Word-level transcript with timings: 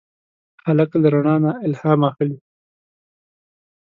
هلک 0.65 0.91
له 1.01 1.07
رڼا 1.13 1.35
نه 1.43 1.51
الهام 1.67 1.99
اخلي. 2.09 2.37